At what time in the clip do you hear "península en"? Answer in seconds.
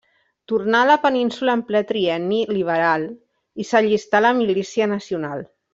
1.03-1.61